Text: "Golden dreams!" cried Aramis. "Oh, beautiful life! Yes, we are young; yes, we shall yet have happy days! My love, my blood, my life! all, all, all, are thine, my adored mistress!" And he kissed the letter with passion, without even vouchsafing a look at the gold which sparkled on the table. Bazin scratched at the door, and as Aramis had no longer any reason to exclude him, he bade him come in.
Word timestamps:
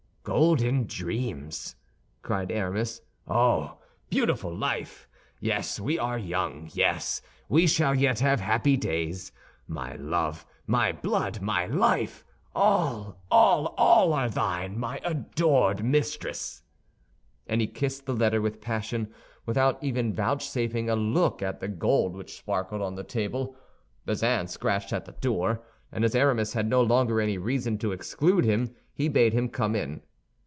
"Golden 0.23 0.83
dreams!" 0.85 1.75
cried 2.21 2.51
Aramis. 2.51 3.01
"Oh, 3.27 3.79
beautiful 4.11 4.55
life! 4.55 5.07
Yes, 5.39 5.79
we 5.79 5.97
are 5.97 6.17
young; 6.19 6.69
yes, 6.73 7.23
we 7.49 7.65
shall 7.65 7.95
yet 7.95 8.19
have 8.19 8.39
happy 8.39 8.77
days! 8.77 9.31
My 9.67 9.95
love, 9.95 10.45
my 10.67 10.91
blood, 10.91 11.41
my 11.41 11.65
life! 11.65 12.23
all, 12.53 13.23
all, 13.31 13.73
all, 13.79 14.13
are 14.13 14.29
thine, 14.29 14.77
my 14.77 15.01
adored 15.03 15.83
mistress!" 15.83 16.61
And 17.47 17.59
he 17.59 17.65
kissed 17.65 18.05
the 18.05 18.13
letter 18.13 18.43
with 18.43 18.61
passion, 18.61 19.11
without 19.47 19.83
even 19.83 20.13
vouchsafing 20.13 20.87
a 20.87 20.95
look 20.95 21.41
at 21.41 21.59
the 21.61 21.67
gold 21.67 22.13
which 22.13 22.37
sparkled 22.37 22.83
on 22.83 22.93
the 22.93 23.03
table. 23.03 23.55
Bazin 24.05 24.47
scratched 24.47 24.93
at 24.93 25.05
the 25.05 25.13
door, 25.13 25.63
and 25.91 26.05
as 26.05 26.13
Aramis 26.13 26.53
had 26.53 26.67
no 26.69 26.83
longer 26.83 27.19
any 27.19 27.39
reason 27.39 27.79
to 27.79 27.91
exclude 27.91 28.45
him, 28.45 28.75
he 28.93 29.07
bade 29.09 29.33
him 29.33 29.49
come 29.49 29.75
in. 29.75 30.03